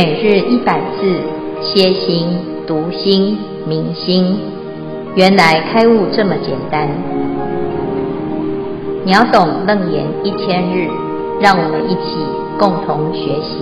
[0.00, 1.02] 每日一百字，
[1.60, 2.28] 歇心、
[2.68, 4.38] 读心、明心，
[5.16, 6.88] 原来开悟这么简单。
[9.04, 10.86] 秒懂楞严一千日，
[11.40, 12.14] 让我们一起
[12.60, 13.58] 共同学习。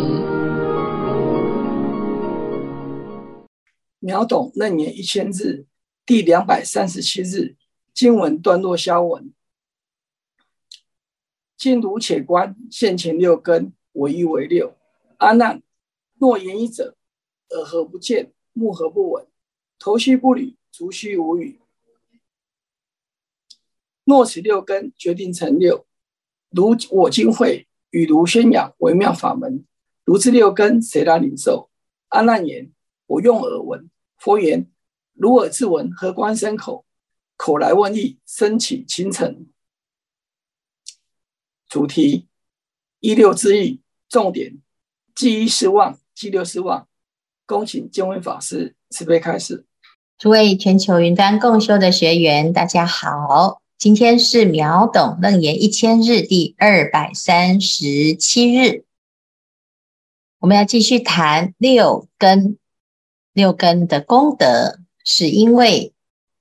[3.98, 5.64] 秒懂楞严一千日，
[6.04, 7.54] 第两百三十七日
[7.94, 9.32] 经文段落消文。
[11.56, 14.74] 今读且观，现前六根，我一为六。
[15.16, 15.62] 阿难。
[16.18, 16.96] 若言一者，
[17.50, 18.32] 耳何不见？
[18.52, 19.26] 目何不闻？
[19.78, 21.60] 头须不履，足须无语。
[24.04, 25.86] 若此六根决定成六，
[26.50, 29.66] 如我今会与如宣扬微妙法门，
[30.04, 31.70] 如之六根，谁来领受？
[32.08, 32.72] 阿难言：
[33.06, 33.90] 我用耳闻。
[34.16, 34.70] 佛言：
[35.12, 36.86] 如耳自闻，何关身口？
[37.36, 39.50] 口来问意，身起轻沉。
[41.68, 42.28] 主题：
[43.00, 44.62] 一六之意，重点：
[45.14, 46.00] 记一是妄。
[46.16, 46.88] 记六是妄，
[47.44, 49.66] 恭请见辉法师慈悲开示。
[50.16, 58.84] 诸位全球云端共修的学员，大家好，今天是秒懂楞严一千日第二百三十七日，
[60.38, 62.56] 我们要继续谈六根。
[63.34, 65.92] 六根的功德，是因为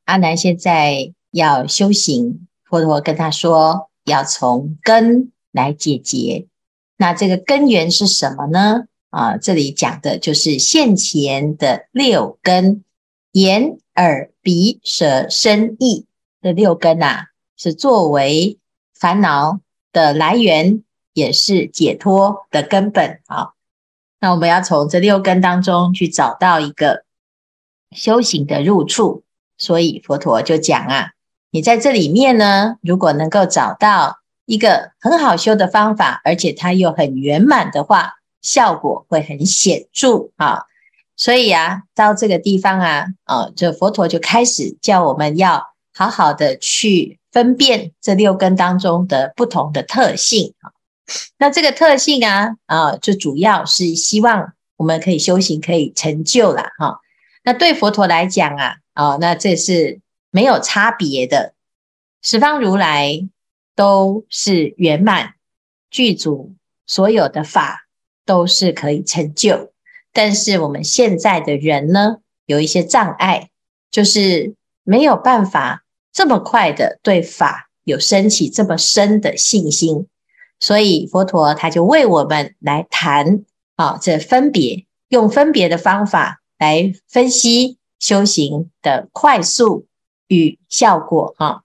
[0.05, 6.47] 阿难现在要修行，佛陀跟他说，要从根来解决。
[6.95, 8.85] 那这个根源是什么呢？
[9.15, 12.83] 啊，这里讲的就是现前的六根，
[13.31, 16.05] 眼、耳、鼻、舌、身、意
[16.41, 18.59] 的六根啊，是作为
[18.93, 19.61] 烦恼
[19.93, 23.51] 的来源，也是解脱的根本啊。
[24.19, 27.05] 那我们要从这六根当中去找到一个
[27.91, 29.23] 修行的入处，
[29.57, 31.11] 所以佛陀就讲啊，
[31.51, 38.15] 你在这里面呢，如果能够找到一个很好修的方法，而且它又很圆满的话。
[38.45, 40.65] 效果会很显著啊，
[41.15, 50.69] 所以啊，到这个地方啊，啊，这佛陀就开始叫我们要好好的去分辨这六根当中的不同的特性啊。
[51.39, 56.99] 那这个特性啊，啊，就主要是希望我们可以修行，可以成就了哈。
[57.43, 61.55] 那对佛陀来讲啊，啊，那这是没有差别的，
[62.21, 63.27] 十方如来
[63.75, 65.33] 都是圆满
[65.89, 66.53] 具足
[66.85, 67.84] 所有的法。
[68.25, 69.71] 都是可以成就，
[70.11, 73.49] 但是我们现在的人呢，有一些障碍，
[73.91, 80.07] 就是没有办法这么快的对法有升起这么深的信心，
[80.59, 89.85] 所以佛陀他就为我们来谈啊，这分别用分别的方法来分析修行的快速
[90.27, 91.63] 与效果哈。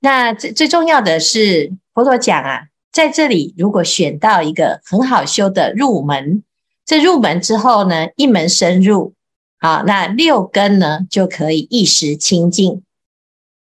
[0.00, 2.68] 那最最重要的是佛陀讲啊。
[2.96, 6.42] 在这里，如果选到一个很好修的入门，
[6.86, 9.12] 这入门之后呢，一门深入，
[9.58, 12.82] 好，那六根呢就可以一时清净。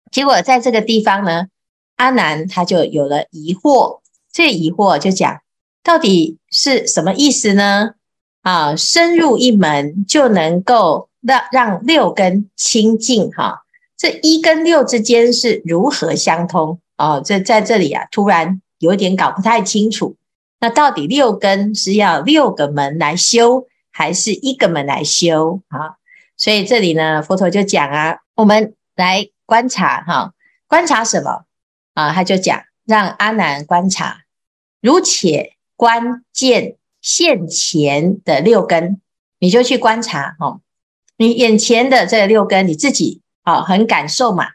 [0.09, 1.47] 结果在这个地方呢，
[1.97, 3.99] 阿难他就有了疑惑，
[4.31, 5.41] 这疑惑就讲
[5.83, 7.95] 到底是什么意思呢？
[8.41, 13.63] 啊，深入一门就能够让让六根清净哈？
[13.97, 16.79] 这一跟六之间是如何相通？
[16.95, 18.61] 哦，这在这里啊，突然。
[18.79, 20.15] 有点搞不太清楚，
[20.59, 25.95] 那到底六根是要六个门来修，还是一个门来修啊？
[26.35, 30.33] 所以这里呢，佛陀就讲啊，我们来观察哈，
[30.67, 31.43] 观察什么
[31.93, 32.13] 啊？
[32.13, 34.21] 他就讲让阿难观察，
[34.81, 39.01] 如且观见现前的六根，
[39.39, 40.59] 你就去观察哈，
[41.17, 44.47] 你眼前的这六根，你自己啊很感受嘛，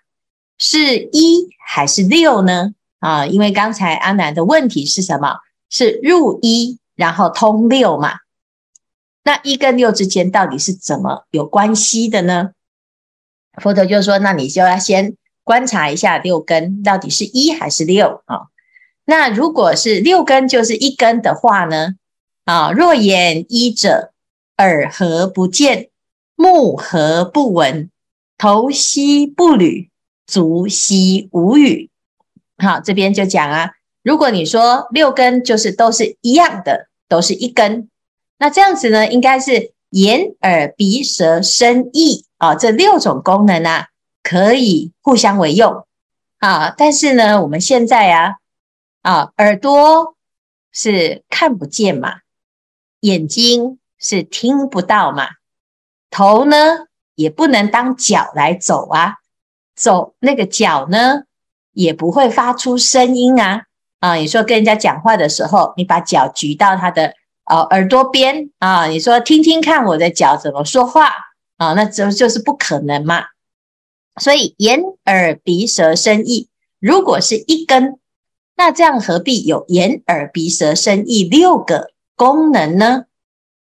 [0.58, 2.74] 是一还是六呢？
[3.04, 5.36] 啊，因为刚才阿南的问题是什么？
[5.68, 8.12] 是入一，然后通六嘛？
[9.24, 12.52] 那一跟六之间到底是怎么有关系的呢？
[13.60, 18.46] 佛陀就说：那你就要先观察一下六根到底是一还是六啊？
[19.04, 21.96] 那如果是六根就是一根的话呢？
[22.46, 24.14] 啊，若言一者，
[24.56, 25.90] 耳何不见？
[26.36, 27.90] 目何不闻？
[28.38, 29.90] 头须不履？
[30.26, 31.90] 足须无语？
[32.58, 33.72] 好，这边就讲啊，
[34.02, 37.88] 如果你说六根就是都是一样的，都是一根，
[38.38, 43.88] 那这样子呢，应该是眼、耳、鼻、舌、身、意啊，这六种功能啊，
[44.22, 45.86] 可以互相为用
[46.38, 46.74] 啊。
[46.76, 48.36] 但是呢，我们现在啊，
[49.02, 50.16] 啊，耳朵
[50.72, 52.20] 是看不见嘛，
[53.00, 55.28] 眼睛是听不到嘛，
[56.10, 59.14] 头呢也不能当脚来走啊，
[59.74, 61.24] 走那个脚呢，
[61.74, 63.62] 也不会发出声音啊
[64.00, 64.14] 啊！
[64.14, 71.12] 你说跟人家讲话的时候，你把脚举到他的啊耳朵边啊，你说听听看我的脚怎么说话
[71.56, 73.24] 啊，那这就是不可能嘛。
[74.20, 76.48] 所以眼耳鼻舌身意，
[76.78, 77.98] 如果是一根，
[78.56, 83.04] 那这样何必有眼耳鼻舌身意六个功能呢？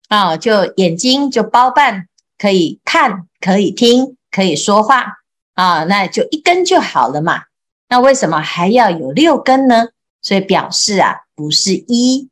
[0.09, 5.19] 啊，就眼睛就包办，可以看，可以听，可以说话
[5.55, 7.43] 啊，那就一根就好了嘛。
[7.91, 9.89] 那为什么还要有六根呢？
[10.23, 12.29] 所以表示啊，不是一。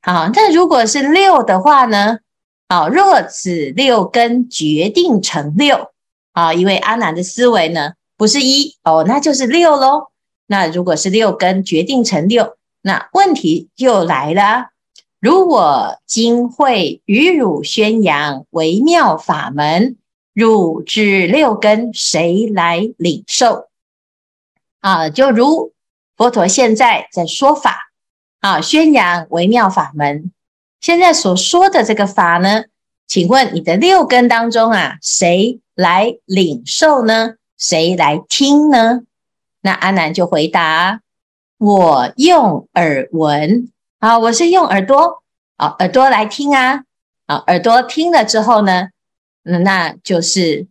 [0.00, 2.18] 好，那如果是六的话呢？
[2.68, 5.90] 好，若此六根决定成六。
[6.32, 10.08] 啊，因为阿难的思维呢，不是一哦，那就是六喽。
[10.46, 14.68] 那如果是六根决定成六，那问题就来了。
[15.20, 19.96] 如果今会与汝宣扬微妙法门，
[20.32, 23.66] 汝之六根谁来领受？
[24.82, 25.72] 啊，就如
[26.16, 27.90] 佛陀现在在说法
[28.40, 30.30] 啊，宣扬微妙法门。
[30.80, 32.64] 现在所说的这个法呢，
[33.06, 35.58] 请问你的六根当中啊，谁？
[35.74, 37.36] 来领受呢？
[37.56, 39.00] 谁来听呢？
[39.62, 41.00] 那阿难就回答：
[41.56, 45.22] 我用耳闻啊，我是用耳朵
[45.56, 46.84] 啊，耳朵来听啊，
[47.24, 48.90] 啊，耳朵听了之后呢，
[49.44, 50.66] 那就是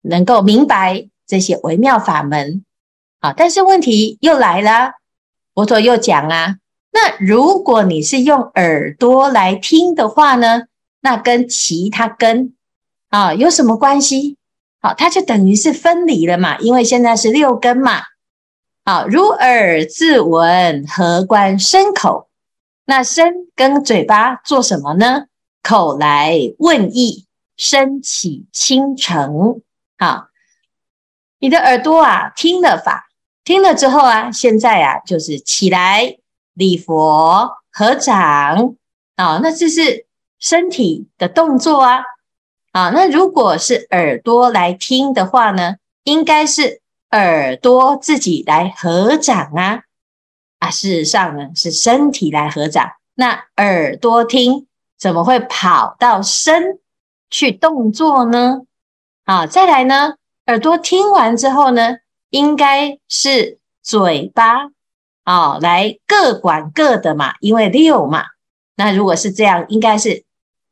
[0.00, 2.64] 能够明白这些微妙法门
[3.20, 3.32] 啊。
[3.36, 4.92] 但是问题又来了，
[5.54, 6.56] 佛陀又讲啊，
[6.92, 10.64] 那如果你是用耳朵来听的话呢，
[11.00, 12.54] 那跟其他根。
[13.10, 14.36] 啊，有什么关系？
[14.80, 18.02] 好，它就等于是分离了嘛，因为现在是六根嘛。
[18.84, 22.28] 好，如耳自闻，何关身口？
[22.86, 25.26] 那身跟嘴巴做什么呢？
[25.62, 27.26] 口来问意，
[27.56, 29.60] 身起亲承。
[29.98, 30.28] 好，
[31.40, 33.09] 你的耳朵啊，听了法，
[33.50, 36.16] 听了之后啊，现在啊，就是起来
[36.54, 38.76] 礼佛、合掌。
[39.16, 40.06] 啊，那这是
[40.38, 41.98] 身体的动作啊。
[42.70, 45.74] 啊，那如果是耳朵来听的话呢，
[46.04, 46.80] 应该是
[47.10, 49.80] 耳朵自己来合掌啊。
[50.60, 52.88] 啊，事实上呢，是身体来合掌。
[53.16, 56.78] 那耳朵听，怎么会跑到身
[57.28, 58.60] 去动作呢？
[59.24, 60.14] 啊，再来呢，
[60.46, 61.96] 耳朵听完之后呢，
[62.30, 64.70] 应该是嘴巴
[65.24, 68.24] 啊来各管各的嘛，因为六嘛。
[68.76, 70.24] 那如果是这样，应该是。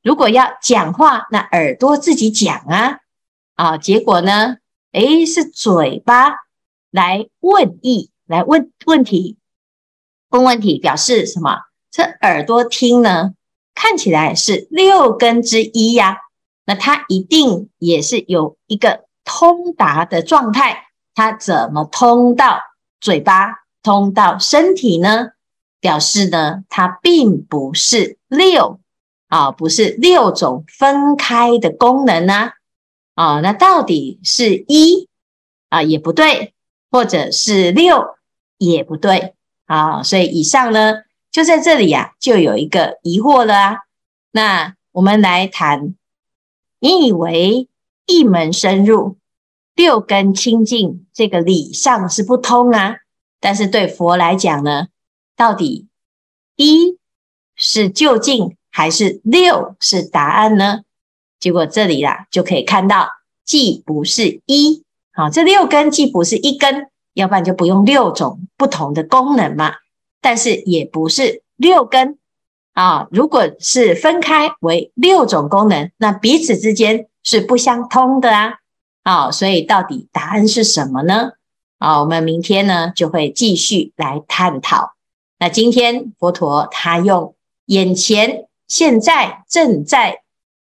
[0.02, 3.00] 如果要讲话，那耳朵自己讲啊，
[3.56, 4.56] 啊，结果呢？
[4.93, 6.31] 诶，是嘴巴
[6.90, 9.37] 来问意，来问问题，
[10.31, 11.58] 问问题表示什么？
[11.90, 13.34] 这耳朵听呢，
[13.75, 16.19] 看起来是六根之一呀，
[16.64, 20.88] 那它一定也是有一个通达的状态，
[21.18, 22.60] 它怎么通到
[23.00, 25.30] 嘴巴，通到身体呢？
[25.80, 28.78] 表示呢，它并不是六。
[29.26, 32.52] 啊，不是六种分开的功能呢？
[33.16, 35.08] 啊，那到底是一
[35.70, 36.54] 啊也不对，
[36.88, 38.14] 或者是六
[38.56, 39.34] 也不对
[39.66, 40.04] 啊。
[40.04, 43.78] 所以以上呢，就在这里呀，啊，就有一个疑惑了啊。
[44.30, 45.96] 那我们来谈，
[46.78, 47.68] 你以为
[48.06, 49.17] 一门深入，
[49.78, 52.97] 六根清净，这个理上是不通啊。
[53.38, 54.88] 但是对佛来讲呢，
[55.37, 55.87] 到底
[56.56, 56.99] 一
[57.54, 58.56] 是究竟？
[58.70, 60.80] 还是六是答案呢？
[61.38, 63.08] 结果这里啦，就可以看到，
[63.44, 64.82] 既不是一，
[65.12, 69.75] 好，这六根既不是一根，要不然就不用六种不同的功能嘛。
[70.20, 72.18] 但是也不是六根
[72.73, 78.58] 啊，如果是分开为六种功能，那彼此之间是不相通的啊。
[79.08, 81.30] 啊，所以到底答案是什么呢？
[81.78, 84.92] 啊，我们明天呢就会继续来探讨。
[85.38, 87.34] 那今天佛陀他用
[87.64, 88.44] 眼前。
[88.68, 90.20] 现在正在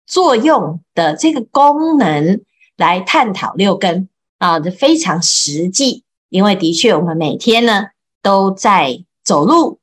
[0.06, 2.42] 作用的这个功能
[2.76, 6.04] 来探讨六根啊，这非常实际。
[6.28, 7.86] 因为的确，我们每天呢
[8.20, 9.78] 都在走路、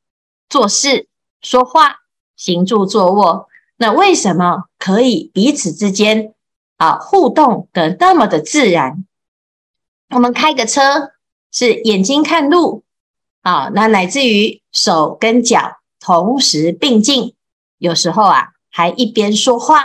[0.47, 1.07] 做事、
[1.41, 1.95] 说话、
[2.35, 3.47] 行住坐卧。
[3.77, 6.35] 那为什么可以彼此之间
[6.81, 9.05] 啊互动得那么的自然？
[10.09, 11.11] 我们开个车
[11.51, 12.83] 是眼睛看路
[13.43, 17.35] 啊，那乃至于手跟脚同时并进。
[17.77, 19.83] 有时候啊，还一边说话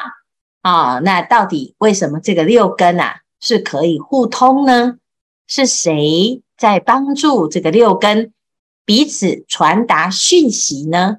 [0.62, 4.96] 啊，那到底为什么这个六根啊是可以互通呢？
[5.46, 8.32] 是谁在帮助这个六根
[8.86, 11.18] 彼此传达讯息呢？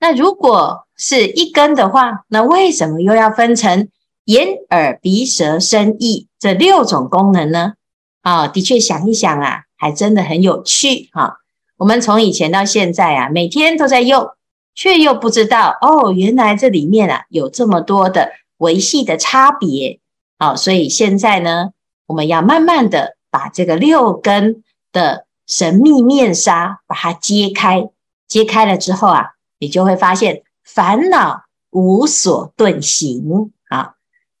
[0.00, 3.90] 那如果是一根的话，那为什么又要分成
[4.24, 7.74] 眼、耳、鼻、舌、身、意这六种功能呢？
[8.22, 11.38] 啊，的确想一想啊，还真的很有趣哈。
[11.76, 14.30] 我们从以前到现在啊，每天都在用。
[14.76, 20.00] 却又不知道哦，原来这里面啊有这么多的维系的差别。
[20.36, 21.70] 好，所以现在呢，
[22.08, 27.88] 我们要慢慢的把这个六根的神秘面纱把它揭开，
[28.26, 33.52] 揭开了之后啊，你就会发现烦恼无所遁形。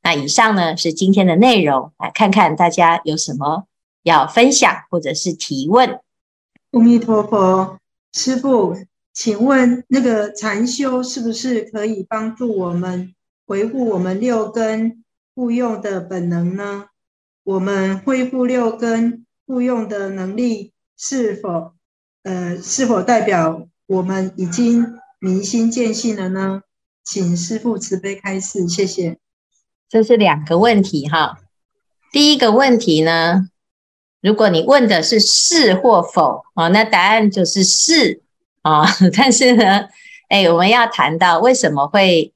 [0.04, 3.66] 那以上呢是今天的内容，来看看大家有什么
[4.04, 5.98] 要分享或者是提问。
[6.70, 7.78] 阿弥陀佛，
[8.12, 8.76] 师父，
[9.12, 13.14] 请问那个禅修是不是可以帮助我们
[13.46, 15.00] 维护我们六根？
[15.34, 16.86] 复用的本能呢？
[17.42, 21.72] 我们恢复六根复用的能力是否，
[22.22, 26.62] 呃，是否代表我们已经明心见性了呢？
[27.04, 29.18] 请师父慈悲开示，谢谢。
[29.88, 31.38] 这是两个问题哈。
[32.10, 33.48] 第一个问题呢，
[34.20, 38.22] 如果你问的是是或否啊，那答案就是是
[38.62, 38.84] 啊。
[39.16, 39.88] 但是呢，
[40.28, 42.32] 哎，我们要谈到为什么会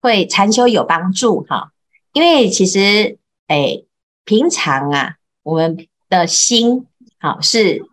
[0.00, 1.72] 会禅修有帮助哈？
[2.12, 3.82] 因为其实，哎，
[4.24, 6.86] 平常啊，我们的心
[7.18, 7.86] 好是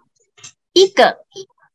[0.73, 1.25] 一个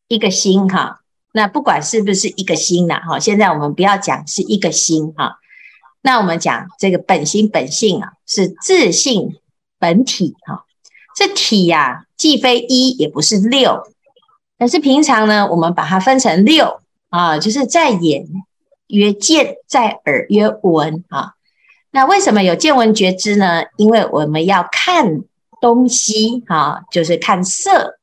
[0.09, 1.01] 一个心哈。
[1.33, 5.39] 那不管是不是一个心呐，哈，现在我们不要讲是一个心哈。
[6.01, 9.37] 那我们讲这个本心本性啊，是自性
[9.79, 10.65] 本体哈。
[11.17, 13.83] 这体呀，既非一，也不是六，
[14.57, 18.25] 但是平常呢，我们把它分成六啊，就是在眼
[18.87, 21.35] 曰见，在耳曰闻啊。
[21.91, 23.65] 那为什么有见闻觉知呢？
[23.77, 25.23] 因为我们要看
[25.61, 27.99] 东西啊，就是看色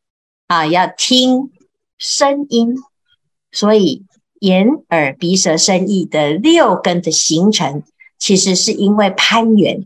[0.47, 1.51] 啊，要听
[1.97, 2.75] 声音，
[3.51, 4.03] 所以
[4.39, 7.83] 眼耳鼻舌身意的六根的形成，
[8.17, 9.85] 其实是因为攀缘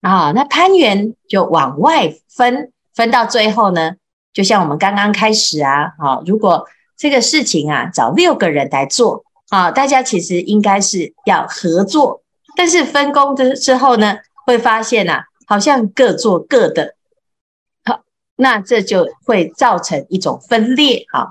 [0.00, 0.32] 啊。
[0.32, 3.96] 那攀缘就往外分，分到最后呢，
[4.32, 12.22] 就像我们刚刚开始啊，好，如果这个事情啊，找六个人来做啊，大家其实应该是要合作。
[12.56, 16.94] 但是分工的之后呢，会发现啊，好像各做各的，
[17.84, 18.02] 好，
[18.36, 21.30] 那这就会造成一种分裂啊。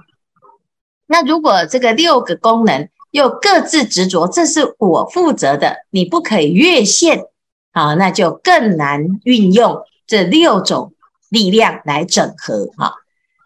[1.12, 7.26] 那如果这个六个功能又各自执着，这是我负责的，你不可以越线
[7.74, 10.94] 啊，那就更难运用这六种
[11.30, 12.94] 力量来整合哈。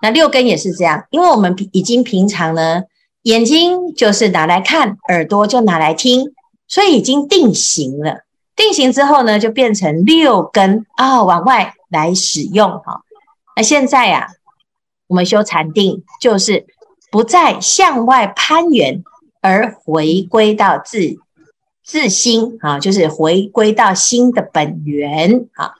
[0.01, 2.83] 那六根也是这样，因为我们已经平常呢，
[3.23, 6.33] 眼睛就是拿来看，耳朵就拿来听。
[6.67, 13.01] 所以已经定型了，定型之后呢，就变成六根啊、往外来使用哈。
[13.55, 14.27] 那现在呀、啊，
[15.05, 16.65] 我们修禅定，就是
[17.15, 19.01] 不再向外攀缘，
[19.39, 21.15] 而回归到自
[21.81, 25.75] 自心啊，就是回归到心的本源啊。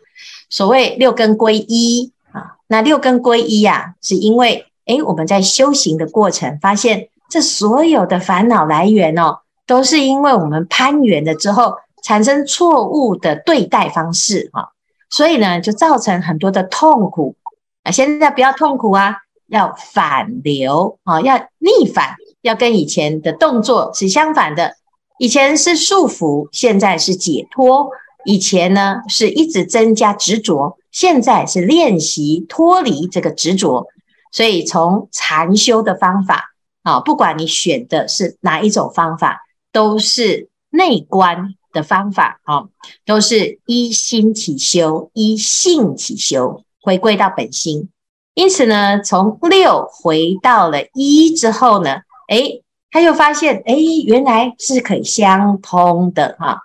[0.49, 9.39] 所谓六根归一啊，那六根归一呀，是因为诶，我们在修行的过程，发现这所有的烦恼来源哦。
[9.67, 14.69] 都是因为我们攀缘了之后产生错误的对待方式啊，
[15.09, 17.35] 所以呢就造成很多的痛苦
[17.83, 17.91] 啊。
[17.91, 24.75] 现在不要痛苦啊，要反流啊，要逆反，要跟以前的动作是相反的。
[25.17, 27.89] 以前是束缚，现在是解脱；
[28.25, 33.87] 以前呢是一直增加执着，现在是练习脱离这个执着。
[34.31, 39.41] 所以从禅修的方法啊，不管你选的是哪一种方法。
[39.75, 42.63] 都是内观的方法啊，
[43.05, 47.89] 都是依心起修，依性起修，回归到本心。
[48.35, 52.61] 因此呢，从六回到了一之后呢，诶，
[52.91, 56.59] 他又发现，诶，原来是可以相通的哈。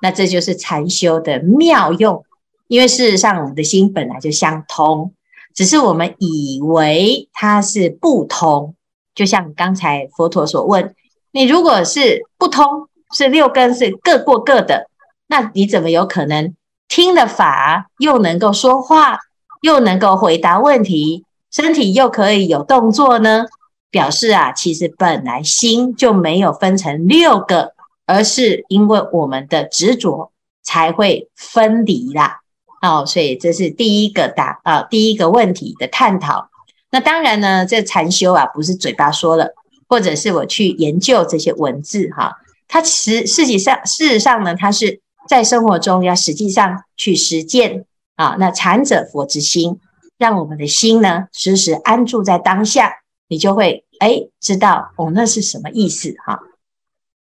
[0.00, 2.24] 那这就是禅修的妙用，
[2.68, 5.12] 因为事实上我们的心本来就相通，
[5.54, 8.74] 只是我们以为它是不通。
[9.14, 10.94] 就像刚才佛陀所问。
[11.32, 14.88] 你如果是不通，是六根是各过各的，
[15.26, 16.54] 那你怎么有可能
[16.88, 19.18] 听了法又能够说话，
[19.66, 23.44] 又能够回答问题，身体又可以有动作呢？
[23.90, 27.72] 表示啊，其实本来心就没有分成六个，
[28.06, 30.30] 而是因为我们的执着
[30.62, 32.40] 才会分离啦。
[32.80, 36.48] 哦，所以这是第一个答啊，第一个问题的探讨。
[36.90, 39.54] 那当然呢，这禅修啊，不是嘴巴说了。
[39.88, 42.32] 或者是我去研究这些文字哈，
[42.66, 47.84] 它其实实际上事实上呢，它是在生活中要实际上去实践
[48.16, 48.36] 啊。
[48.38, 49.78] 那禅者佛之心，
[50.18, 52.92] 让我们的心呢时时安住在当下，
[53.28, 56.40] 你就会哎知道哦，那是什么意思哈。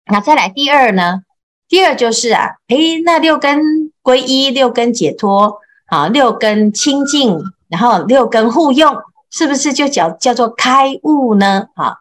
[0.05, 1.21] 那再来第二呢，
[1.67, 3.61] 第二就是啊，哎，那六根
[4.01, 8.95] 归一，六根解脱啊，六根清净，然后六根互用，
[9.31, 11.67] 是不是就叫叫做开悟呢？
[11.75, 11.97] 哈。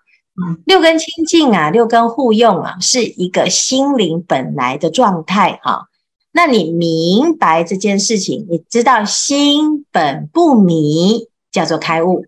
[0.66, 5.87] 六根清净啊，六根互用啊，是一个心灵本来的状态哈。
[6.32, 12.26] 那你明白这件事情，你知道心本不迷，叫做开悟。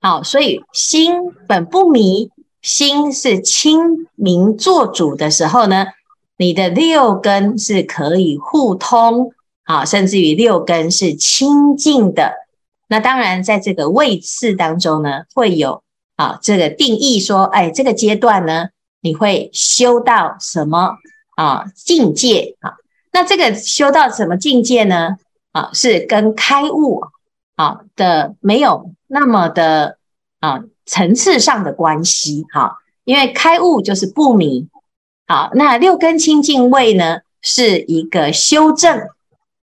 [0.00, 1.14] 好，所以心
[1.46, 5.86] 本不迷，心是清明做主的时候呢，
[6.36, 9.32] 你的六根是可以互通，
[9.64, 12.32] 好，甚至于六根是清净的。
[12.88, 15.82] 那当然，在这个位次当中呢，会有
[16.16, 18.68] 啊这个定义说，哎，这个阶段呢，
[19.00, 20.96] 你会修到什么
[21.36, 22.74] 啊境界啊？
[23.16, 25.16] 那这个修到什么境界呢？
[25.52, 27.00] 啊，是跟开悟
[27.54, 29.96] 啊的没有那么的
[30.40, 34.68] 啊层次上的关系哈，因为开悟就是不迷。
[35.26, 39.00] 好，那六根清净位呢，是一个修正。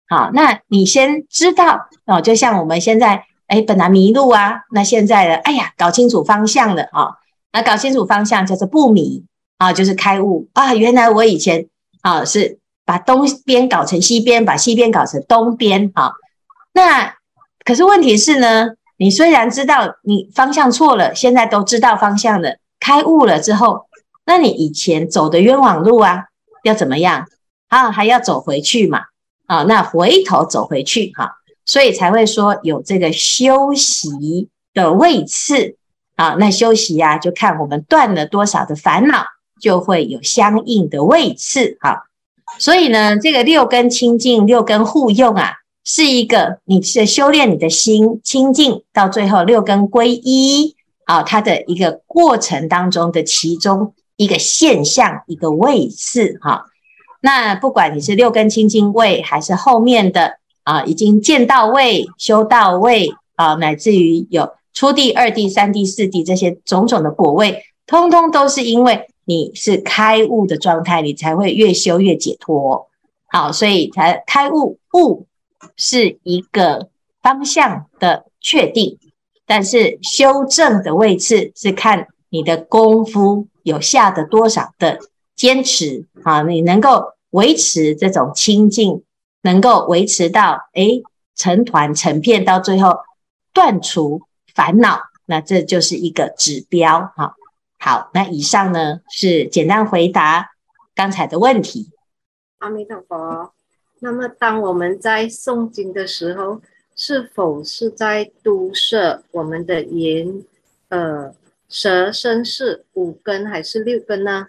[0.09, 7.19] 好，那你先知道哦，就像我们现在哎本来迷路啊，那现在呢，哎呀搞清楚方向了啊，
[7.53, 9.27] 那搞清楚方向叫做不迷
[9.59, 11.67] 啊，就是开悟啊，原来我以前
[12.01, 12.62] 啊是。
[12.85, 16.15] 把东边搞成西边，把西边搞成东边，哈。
[16.73, 17.15] 那
[17.65, 23.87] 可是问题是呢，你虽然知道你方向错了，现在都知道方向了，开悟了之后，
[24.25, 26.25] 那你以前走的冤枉路啊，
[26.65, 27.27] 要怎么样？
[27.69, 29.03] 啊，还要走回去嘛？
[29.47, 31.33] 啊，那回头走回去，哈，
[31.65, 35.77] 所以才会说有这个修习的位次
[36.17, 36.37] 啊。
[36.39, 39.25] 那修习啊，就看我们断了多少的烦恼，
[39.61, 42.07] 就会有相应的位次，哈。
[42.59, 45.53] 所以呢，这个六根清净、六根互用啊，
[45.85, 56.67] 是一个你是修炼你的心清净，到最后六根归一啊，它的一个过程当中的其中一个现象，一个位次哈。
[57.21, 69.09] 那不管你是六根清净位，还是后面的啊，已经见到位、修到位啊，乃至于有初地、二地、三地、四地这些种种的果位，通通都是因为。
[69.25, 72.89] 你是开悟的状态，你才会越修越解脱。
[73.29, 75.27] 好，所以才开悟，悟
[75.77, 76.89] 是一个
[77.23, 78.99] 方向的确定，
[79.47, 84.99] 但是修正的位置是看你的功夫有下的多少的
[85.37, 89.03] 坚持啊，你能够维持这种清净，
[89.43, 91.03] 能够维持到诶
[91.35, 92.99] 成团成片，到最后
[93.55, 94.23] 断除
[94.55, 97.37] 烦恼，那这就是一个指标哈。
[97.85, 100.53] 好，那以上呢是简单回答
[100.95, 101.91] 刚才的问题。
[102.59, 103.53] 阿弥陀佛。
[103.99, 106.63] 那么，当我们在诵经的时候，
[106.95, 110.45] 是否是在都摄我们的眼、
[110.91, 111.35] 呃、
[111.69, 114.47] 舌、身、是五根，还是六根呢？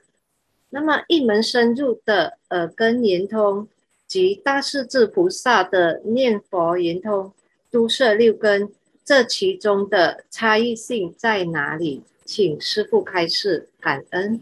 [0.70, 3.68] 那么，一门深入的耳根圆通
[4.08, 7.34] 及大势至菩萨的念佛圆通，
[7.72, 8.72] 都摄六根，
[9.06, 12.04] 这其中的差异性在哪里？
[12.26, 14.42] 请师傅开示，感恩。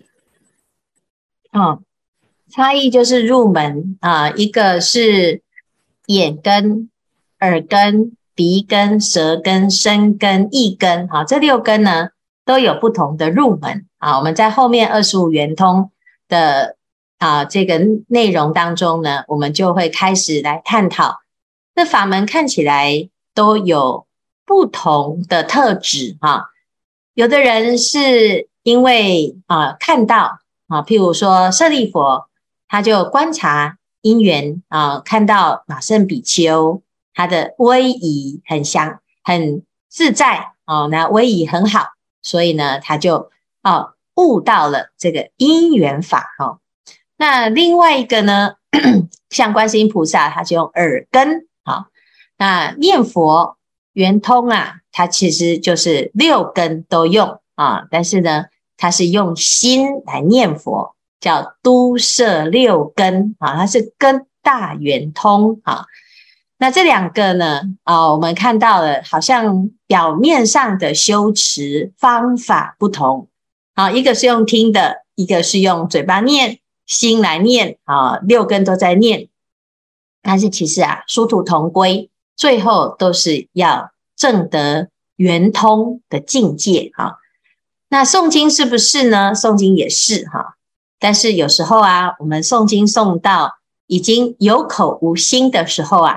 [1.51, 1.81] 哦，
[2.49, 5.41] 差异就是入门啊，一个是
[6.05, 6.89] 眼根、
[7.39, 12.09] 耳根、鼻根、舌根、身根、意根，好，这六根呢
[12.45, 14.19] 都有不同的入门啊。
[14.19, 15.89] 我们在后面二十五圆通
[16.27, 16.77] 的
[17.17, 21.21] 啊这个内容当中呢，我们就会开始来探讨。
[21.73, 24.05] 那法门看起来都有
[24.51, 26.49] 不同的特质哈。
[27.13, 32.01] 有的人是因为啊看到啊，譬如说舍利弗，
[32.67, 36.81] 他就观察因缘啊，看到马胜比丘
[37.13, 41.87] 他的威仪很祥很自在哦，那威仪很好，
[42.21, 46.59] 所以呢，他就啊悟到了这个因缘法哈。
[47.15, 48.55] 那另外一个呢，
[49.31, 51.85] 像观世音菩萨，他就用耳根啊，
[52.37, 53.55] 那念佛。
[53.93, 58.45] 圆通啊，它其实就是六根都用啊，但是呢，
[58.77, 65.85] 它是用心来念佛，叫都摄六根啊，它是根大圆通啊。
[66.57, 73.27] 那这两个呢，啊，我们看到了，好像表面上的修持方法不同
[73.73, 79.27] 啊，一个是用听的，一个是用嘴巴念，心来念啊，六根都在念，
[80.21, 82.10] 但是其实啊，殊途同归。
[82.35, 87.17] 最后都是要证得圆通的境界哈。
[87.89, 89.33] 那诵经是不是呢？
[89.35, 90.55] 诵经也是哈。
[90.99, 93.55] 但是有时候啊，我们诵经诵到
[93.87, 96.15] 已经有口无心的时候啊，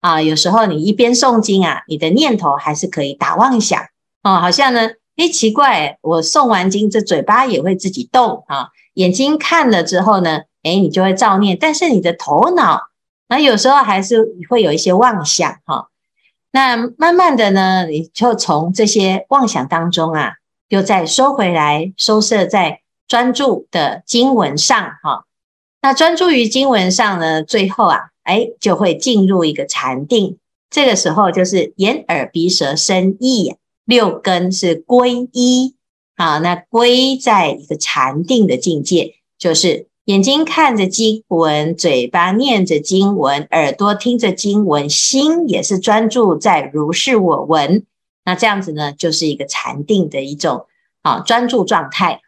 [0.00, 3.80] 啊，有时候你一边诵经啊，你的念头还是可以打妄想
[4.22, 4.40] 哦。
[4.40, 8.68] 好像呢，诶，奇怪，我诵完经，这嘴巴也会自己动啊。
[8.94, 12.88] 眼睛看了之后呢，诶，你就会照念，但是你的头脑。
[13.34, 15.88] 那有时候还是会有一些妄想哈，
[16.52, 20.34] 那慢慢的呢，你就从这些妄想当中啊，
[20.68, 25.24] 又再收回来，收摄在专注的经文上哈。
[25.82, 30.38] 那专注于经文上呢，最后啊，哎，就会进入一个禅定。
[30.70, 35.74] 这个时候就是眼耳鼻舌身意六根是归一
[36.16, 47.86] 好，那归在一个禅定的境界，就是眼睛看着经文，嘴巴念着经文，耳朵听着经文，心也是专注在如是我闻。
[48.24, 50.66] 那这样子呢，就是一个禅定的一种
[51.02, 52.20] 啊专注状态。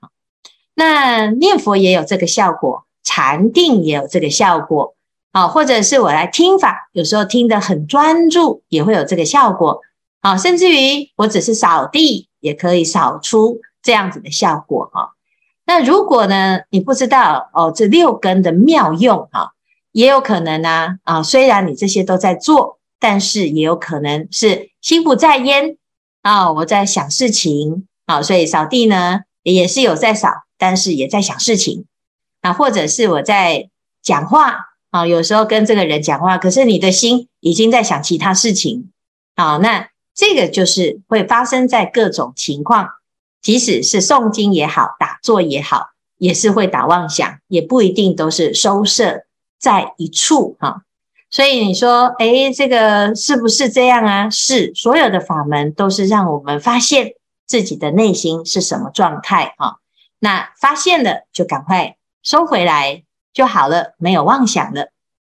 [0.75, 4.95] 那念佛也有这个效果，禅定也有这个效果。
[5.33, 9.83] 啊，或者是我来听法，有时候听得很专注，也会有这个效果。
[10.21, 14.89] 啊，甚至于我只是扫地，也可以扫出这样子的效果。
[14.95, 15.13] 哈，
[15.67, 19.53] 那如果呢，你不知道哦，这六根的妙用，哈，
[19.93, 25.77] 也有可能呢，啊，虽然你这些都在做，但是也有可能是心不在焉。
[26.23, 31.85] 啊，我在想事情，啊，所以扫地呢也是有在扫，但是也在想事情，
[32.41, 33.71] 啊，或者是我在
[34.03, 34.57] 讲话，
[34.91, 38.91] 啊，有时候跟这个人讲话，可是你的心已经在想其他事情，
[39.37, 42.89] 啊，那这个就是会发生在各种情况，
[43.47, 49.23] 即使是诵经也好，打坐也好，也是会打妄想，也不一定都是收摄
[49.57, 50.83] 在一处，哈。
[51.31, 54.29] 所以你说，哎，这个是不是这样啊？
[54.31, 57.13] 是，所有的法门都是让我们发现
[57.47, 59.77] 自己的内心是什么状态啊。
[60.19, 64.91] 那发现了就赶快收回来就好了，没有妄想了。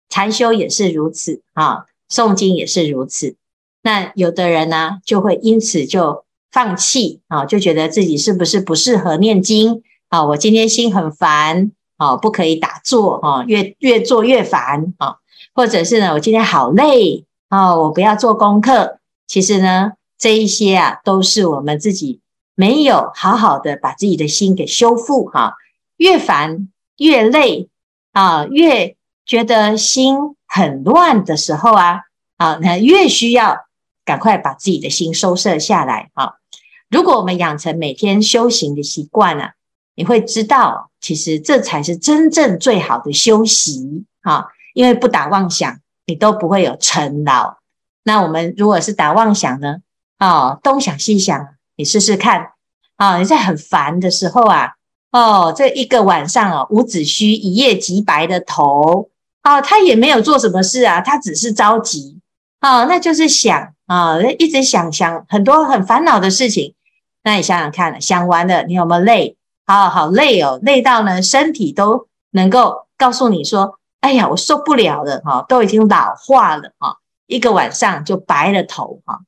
[0.09, 3.37] 禅修也是如此啊，诵经也是如此。
[3.83, 10.25] 那有的人呢，就会因此就放弃啊，就觉得自己是不是不适合念经啊？
[10.25, 15.17] 我今天心很烦啊，不可以打坐啊，越越做越烦啊。
[15.55, 18.99] 或者是呢，我今天好累啊，我不要做功课。
[19.27, 22.21] 其实呢，这一些啊，都是我们自己
[22.55, 25.55] 没有好好的把自己的心给修复哈。
[25.97, 27.69] 越烦越累
[28.13, 32.03] 啊，越觉得心很乱的时候啊，
[32.37, 33.67] 啊，那越需要
[34.09, 36.33] 赶快把自己的心收摄下来啊。
[36.89, 39.51] 如果我们养成每天修行的习惯呢，
[39.95, 44.47] 你会知道，其实这才是真正最好的修习啊。
[44.73, 47.59] 因为不打妄想，你都不会有尘劳。
[48.05, 49.77] 那我们如果是打妄想呢？
[50.19, 52.53] 哦，东想西想，你试试看。
[52.97, 54.71] 哦，你在很烦的时候啊，
[55.13, 59.11] 哦，这一个晚上哦，伍子胥一夜极白的头，
[59.43, 62.18] 哦，他也没有做什么事啊，他只是着急，
[62.61, 66.75] 哦，那就是想啊，哦，一直想想很多很烦恼的事情。
[67.25, 69.37] 那你想想看，想完了，你有没有累？
[69.67, 73.79] 好好累哦，累到呢，身体都能够告诉你说。
[74.01, 79.19] 哎呀，我受不了了哈，都已经老化了哈，一个晚上就白了头哈。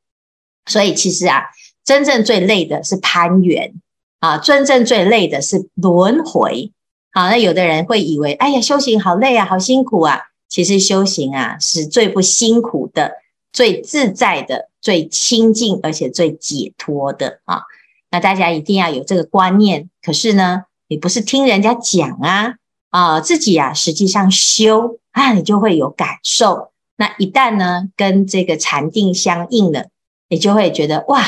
[0.66, 1.46] 所以其实啊，
[1.84, 3.74] 真正最累的是攀缘
[4.20, 6.70] 啊，真正最累的是轮回。
[7.12, 10.20] 好，那有的人会以为，哎呀，修行好累啊，好辛苦啊。
[10.48, 13.14] 其实修行啊，是最不辛苦的、
[13.52, 17.62] 最自在的、最清净而且最解脱的啊。
[18.10, 19.88] 那大家一定要有这个观念。
[20.02, 22.54] 可是呢，你不是听人家讲啊。
[22.90, 26.72] 啊、自己啊，实际上修啊，你就会有感受。
[26.96, 29.86] 那一旦呢，跟这个禅定相应了，
[30.28, 31.22] 你就会觉得哇，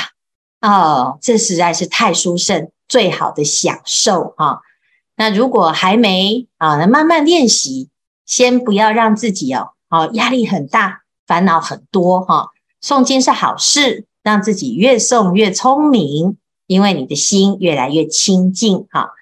[0.61, 4.59] 哦，这实在是太殊胜，最好的享受啊。
[5.15, 7.91] 那如果还没啊，那慢慢练习，
[8.27, 11.02] 先不要让自己哦，哦，压力很大，
[11.33, 12.47] 烦恼很多哈、啊。
[12.83, 19.13] 诵经是好事，让自己越诵越聪明，因为你的心越来越清净哈。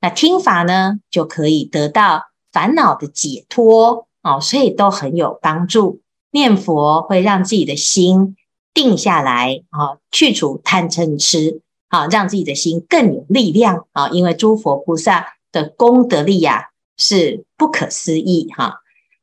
[0.00, 6.00] 那听法呢，就可以得到烦恼的解脱哦，所以都很有帮助。
[6.30, 8.34] 念佛会让自己的心
[8.72, 14.08] 定下来啊，去除贪嗔痴啊，让自己的心更有力量啊。
[14.08, 18.80] 因为诸佛菩萨的功德力呀，是不可思议哈。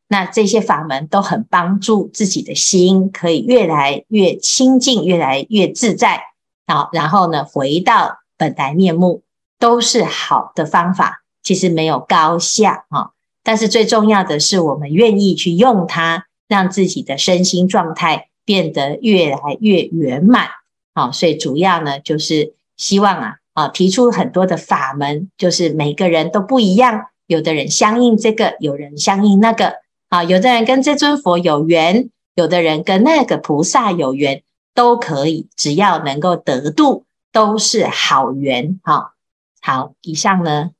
[0.08, 6.22] 那这些法门都很帮助自己的心，可以越来越清净，越来越自在
[6.65, 6.89] 啊。
[6.91, 9.24] 然后呢，回到本来面目。
[9.58, 20.50] 都是好的方法，其实没有高下啊，但是最重要的是，我们愿意去用它，让自己的身心状态变得越来越圆满。
[20.94, 29.76] 好，所以主要呢，就是希望啊啊，提出很多的法门，就是每个人都不一样，有的人相应这个，有人相应那个
[30.15, 39.13] 啊，有的人跟这尊佛有缘，有的人跟那个菩萨有缘，都可以，只要能够得度，都是好缘哈。
[39.62, 40.71] 好，以上呢，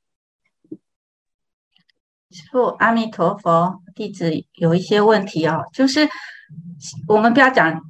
[2.50, 6.08] 父阿弥陀佛，弟子有一些问题哦，就是
[7.10, 7.82] 我们不要讲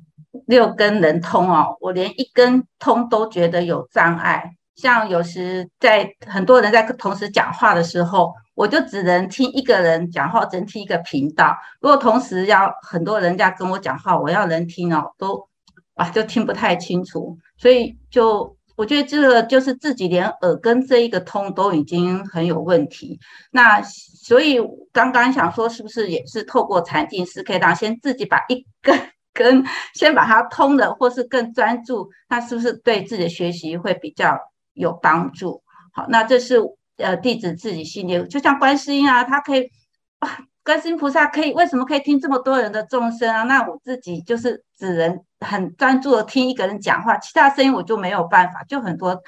[0.48, 11.56] 六根能通哦，我连一根通都觉得有障碍，像有时在很多人在同时讲话的时候，我就只能听一个人讲话，只能听一个频道。
[11.80, 15.48] 如果同时要很多人家跟我讲话，我要能听哦，都
[15.96, 17.38] 啊就听不太清楚。
[17.58, 23.18] 所以就我觉得这个就是自己连耳根这一个通都已经很有问题。
[23.52, 24.60] 那所以
[24.92, 29.00] 刚刚想说，是不是也是透过禅净师可以让先自己把一根
[29.34, 34.38] 根先把它通了，或是更专注，那是不是对自己的学习会比较？
[34.76, 36.60] 有帮助，好，那这是
[36.98, 39.72] 呃弟子自己心里，就像观世音啊，他可以
[40.20, 40.30] 哇，
[40.64, 43.44] 观世音菩萨可以为什么可以听这么多人的众生啊？
[43.44, 49.22] 那我自己就是只能很专注的听一个人讲话，其他声音我就没有办法，就很多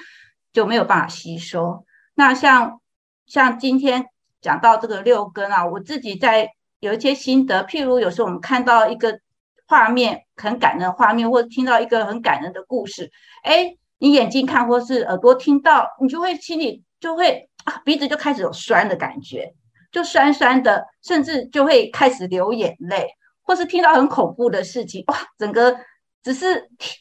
[0.51, 1.85] 就没有办法吸收。
[2.13, 2.81] 那像
[3.25, 4.05] 像今天
[4.41, 6.49] 讲到这个六根啊，我自己在
[6.81, 9.19] 有一些心得，譬如有时候我们看到一个
[9.65, 13.09] 画面很感人的画面，或者听到一个很感人的故事，
[13.43, 13.77] 哎。
[13.99, 19.51] 你眼睛看或是耳朵听到，你就会心里就会啊，鼻子就开始有酸的感觉，
[19.91, 23.07] 就酸酸的，甚至就会开始流眼泪，
[23.41, 25.75] 或是听到很恐怖的事情，哇，整个
[26.21, 26.95] 只是听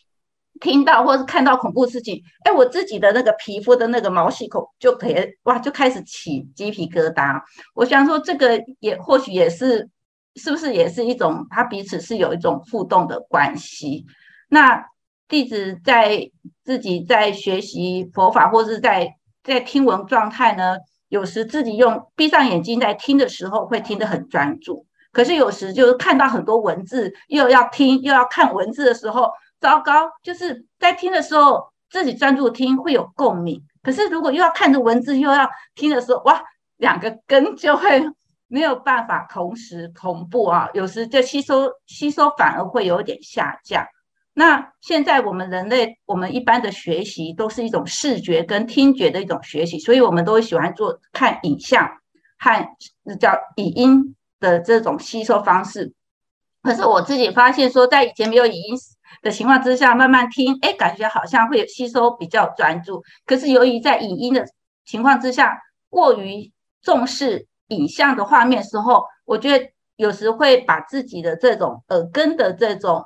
[0.58, 7.38] 听到或是看到恐怖事情，哎，我自己的那个皮肤的那个毛细孔就可以哇，就开始起鸡皮疙瘩。
[7.74, 9.86] 我想说，这个也或许也是，
[10.36, 14.06] 是不是也是一种，它彼此是有一种互动的关系？
[14.48, 14.82] 那。
[15.28, 16.30] 弟子在
[16.64, 19.08] 自己在学习佛法，或是在
[19.42, 20.76] 在听闻状态呢，
[21.08, 24.86] 有时自己用闭上眼睛在听的时候，会听得很专注。
[25.12, 30.10] 可是有时就是看到很多文字，又要听又要看文字的时候，糟糕！
[30.22, 33.62] 就是在听的时候，自己专注听会有共鸣。
[33.82, 36.42] 可是如果又要看着文字又要听的时候，哇，
[36.76, 38.04] 两个根就会
[38.48, 40.68] 没有办法同时同步啊。
[40.74, 43.86] 有时就吸收吸收反而会有点下降。
[44.38, 51.88] 那现在我们人类，我们一般的学习都是一种视觉跟听觉的一种学习，所以我们都会喜欢做看影像
[52.38, 52.62] 和
[53.18, 55.90] 叫语音的这种吸收方式。
[56.62, 58.76] 可是我自己发现说，在以前没有语音
[59.22, 63.02] 的情况之下，慢慢听，哎，感觉好像会吸收比较专注。
[63.24, 64.44] 可是由于在语音的
[64.84, 73.02] 情况之下，过于重视影像的画面时候，我觉得有时会把自己的这种耳根的这种。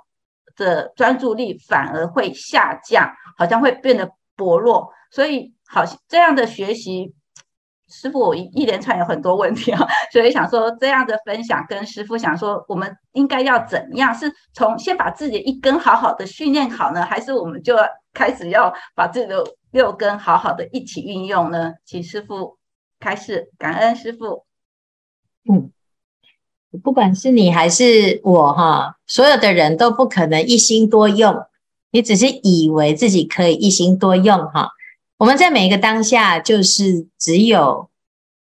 [0.64, 7.14] 的专注力反而会下降，好像会变得薄弱，所以好这样的学习，
[7.88, 14.14] 师傅我一连串有很多问题啊， 所以想说这样的分享跟师傅想说，我们应该要怎样？
[14.14, 21.72] 是从先把自己一根好好的训练好呢，还是我们就要开始要把自己的六根好好的一起运用呢？
[21.86, 22.58] 请师傅
[23.00, 24.44] 开始，感恩师傅。
[25.50, 25.72] 嗯。
[26.78, 31.34] 不管是你还是我哈，所有的人都不可能一心多用。
[31.92, 34.70] 你只是以为自己可以一心多用哈。
[35.18, 37.90] 我们在每一个当下，就是只有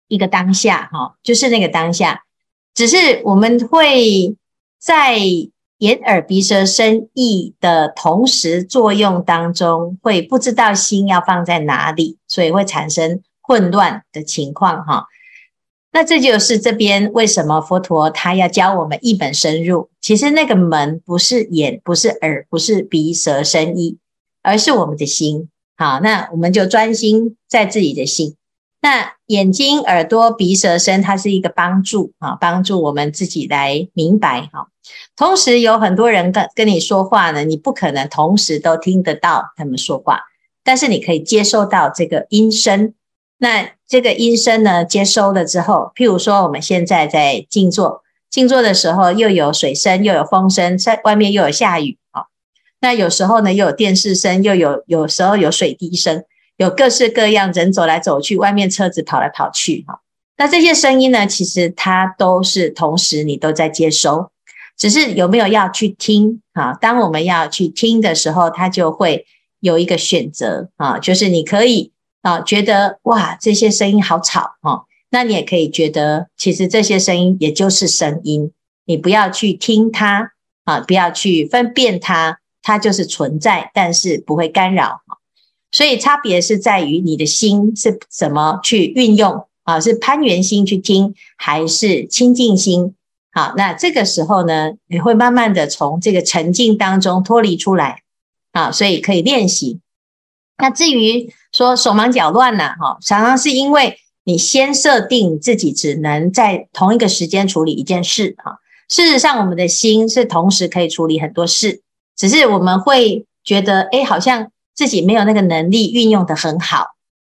[0.07, 2.23] 一个当下哈，就是那个当下。
[2.73, 4.35] 只是我们会
[4.79, 5.17] 在
[5.79, 15.07] 眼耳鼻舌身意的同时作用当中，会不知道心要放在哪里，所以会产生混乱的情况哈。
[15.93, 19.89] 那这就是这边为什么佛陀他要教我们一门深入？
[20.01, 23.99] 其实那个门不是眼，不是耳，不是鼻舌身意，
[24.41, 25.49] 而是我们的心。
[25.77, 28.35] 好，那我们就专心在自己的心。
[28.81, 34.67] 那眼睛、耳朵、鼻舌身，它是一个帮助啊，帮助我们自己来明白哈。
[35.15, 40.21] 同时有很多人跟跟你说话呢，你不可能同时都听得到他们说话，
[40.63, 42.95] 但是你可以接受到这个音声。
[43.37, 52.23] 那这个音声呢，接收了之后，譬如说我们现在在静坐，静坐的时候又有水声，又有风声，在外面又有下雨啊。
[52.81, 56.23] 那有时候呢，又有电视声，又有有时候有水滴声，
[56.57, 59.99] 有各式各样人走来走去，外面车子跑来跑去哈。
[60.37, 64.31] 那这些声音呢，其实它都是同时你都在接收，
[64.75, 66.73] 只是有没有要去听啊？
[66.73, 69.27] 当我们要去听的时候，它就会
[69.59, 71.91] 有一个选择啊，就是你可以。
[72.23, 74.85] 啊，觉得哇，这些声音好吵哦。
[75.11, 78.51] 那你也可以觉得，其实这些声音也就是声音，
[78.85, 80.31] 你不要去听它
[80.63, 85.01] 啊，不要去分辨它，它就是存在，但是不会干扰。
[85.71, 92.95] 所以差别是在于你的心是怎么去运用啊，是攀缘心去听，还是清净心？
[93.31, 98.03] 好，那这个时候呢，你会慢慢的从这个沉静当中脱离出来
[98.51, 99.79] 啊，所以可以练习。
[100.57, 108.59] 那至于说手忙脚乱呢，哈，常常是因为你先设定自己只能在同一个时间处理一件事，哈。
[108.89, 111.81] 事实上，我们的心是同时可以处理很多事，
[112.15, 116.87] 只是我们会觉得，哎，好像自己没有那个能力运用得很好。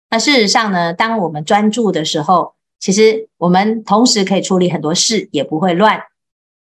[0.09, 6.01] 那事实上呢，当我们专注的时候，其实我们同时可以处理很多事，也不会乱。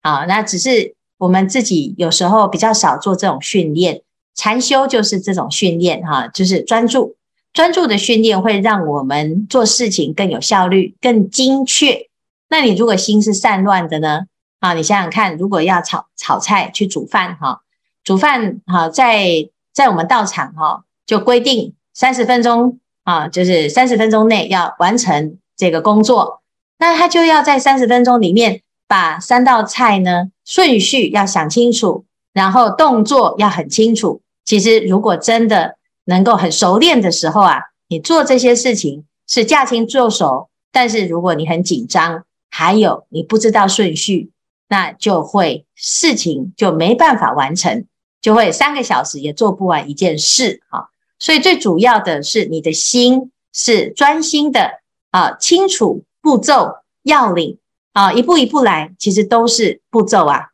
[0.02, 4.02] 啊，那只是我们自己有时候比较少做这种训练。
[4.36, 7.16] 禅修就是这种训练，哈，就是专注。
[7.54, 12.08] 专注的训练会让我们做事情更有效率、更精确。
[12.50, 14.22] 那你如果心是散乱的呢？
[14.60, 17.62] 啊，你想想看，如果要炒炒菜、去煮饭，哈，
[18.04, 26.42] 煮饭，哈，在在我们道场，哈，就规定三十分钟，啊，就是三十分钟内要完成这个工作。
[26.80, 34.22] 那他就要在三十分钟里面把三道菜呢顺序要想清楚，然后动作要很清楚。
[34.46, 40.50] 其实如果真的能够很熟练的时候啊，你做这些事情是驾轻就熟。
[40.72, 44.32] 但是如果你很紧张，还有你不知道顺序，
[44.68, 47.86] 那就会事情就没办法完成，
[48.22, 50.86] 就会三个小时也做不完一件事啊。
[51.20, 57.60] 所以最主要的是你的心是专心的啊，清楚步骤要领
[57.94, 60.50] 啊，一步一步来，其实都是步骤啊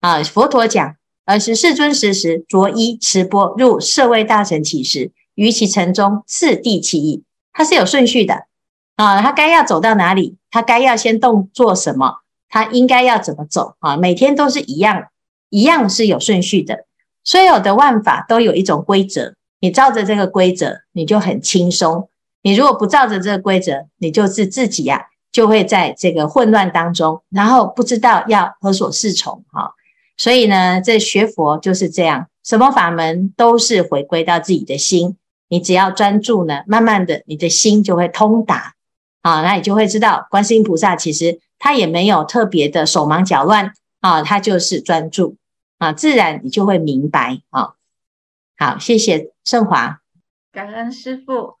[0.00, 0.22] 啊。
[0.22, 0.96] 佛陀讲。
[1.24, 8.46] 而是世尊时时着衣持钵入舍卫大城乞食，于其城中次第其意，它是有顺序的
[8.96, 9.20] 啊。
[9.22, 13.96] 他该要走到哪里，他该要先动作什么，他应该要怎么走啊？
[13.96, 15.08] 每天都是一样，
[15.50, 16.86] 一样是有顺序的。
[17.24, 22.08] 所有的万法都有一种规则，你照着这个规则，你就很轻松；
[22.42, 29.72] 你如果不照着这个规则，你就是自己呀、就会在这个混乱当中，然后不知道要何所适从哈。
[30.22, 35.16] 所以呢，这学佛就是这样，什么法门都是回归到自己的心。
[35.48, 38.74] 你只要专注呢，慢慢的，你的心就会通达
[39.22, 45.34] 啊，那你就会知道，观世音菩萨其实他也没有特别的手忙脚乱啊，他就是专注
[45.78, 47.72] 啊，自然你就会明白啊。
[48.56, 50.02] 好，谢谢圣华，
[50.52, 51.56] 感恩师父。